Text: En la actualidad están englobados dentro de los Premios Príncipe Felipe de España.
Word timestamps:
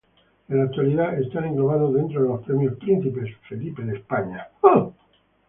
En 0.49 0.57
la 0.57 0.63
actualidad 0.63 1.19
están 1.21 1.45
englobados 1.45 1.93
dentro 1.93 2.23
de 2.23 2.29
los 2.29 2.41
Premios 2.43 2.75
Príncipe 2.79 3.37
Felipe 3.47 3.83
de 3.83 3.97
España. 3.97 4.47